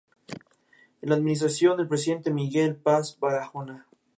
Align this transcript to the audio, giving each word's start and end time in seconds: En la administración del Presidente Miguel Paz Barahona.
En 1.03 1.09
la 1.11 1.15
administración 1.15 1.77
del 1.77 1.87
Presidente 1.87 2.31
Miguel 2.33 2.75
Paz 2.75 3.19
Barahona. 3.19 3.85